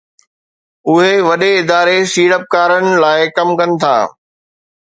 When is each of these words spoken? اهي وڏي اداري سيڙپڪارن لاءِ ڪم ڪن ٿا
اهي 0.93 1.11
وڏي 1.27 1.51
اداري 1.61 1.99
سيڙپڪارن 2.13 2.85
لاءِ 3.03 3.21
ڪم 3.37 3.49
ڪن 3.59 3.69
ٿا 3.81 3.95